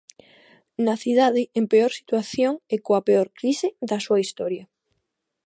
Na 0.85 0.95
cidade 1.03 1.41
en 1.59 1.65
peor 1.71 1.91
situación 1.99 2.53
e 2.73 2.75
coa 2.85 3.01
peor 3.07 3.27
crise 3.39 3.67
da 3.89 3.97
súa 4.05 4.19
historia. 4.25 4.63